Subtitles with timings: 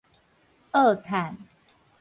[0.71, 1.37] 僫趁